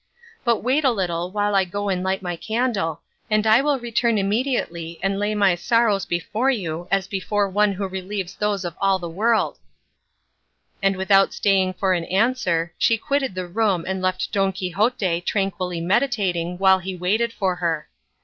But 0.43 0.63
wait 0.63 0.83
a 0.83 0.89
little, 0.89 1.29
while 1.29 1.53
I 1.53 1.63
go 1.63 1.87
and 1.87 2.03
light 2.03 2.23
my 2.23 2.35
candle, 2.35 3.01
and 3.29 3.45
I 3.45 3.61
will 3.61 3.77
return 3.77 4.17
immediately 4.17 4.99
and 5.03 5.19
lay 5.19 5.35
my 5.35 5.53
sorrows 5.53 6.05
before 6.07 6.49
you 6.49 6.87
as 6.89 7.05
before 7.05 7.47
one 7.47 7.73
who 7.73 7.87
relieves 7.87 8.33
those 8.33 8.65
of 8.65 8.75
all 8.81 8.97
the 8.97 9.07
world;" 9.07 9.59
and 10.81 10.95
without 10.95 11.33
staying 11.35 11.73
for 11.75 11.93
an 11.93 12.05
answer 12.05 12.73
she 12.79 12.97
quitted 12.97 13.35
the 13.35 13.45
room 13.47 13.85
and 13.87 14.01
left 14.01 14.31
Don 14.31 14.51
Quixote 14.51 15.21
tranquilly 15.21 15.81
meditating 15.81 16.57
while 16.57 16.79
he 16.79 16.95
waited 16.95 17.31
for 17.31 17.57
her. 17.57 17.87